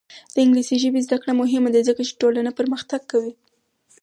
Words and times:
د 0.33 0.35
انګلیسي 0.43 0.75
ژبې 0.83 0.99
زده 1.07 1.17
کړه 1.21 1.33
مهمه 1.41 1.69
ده 1.75 1.79
ځکه 1.89 2.01
چې 2.07 2.17
ټولنه 2.21 2.51
پرمختګ 2.59 3.01
کوي. 3.11 3.33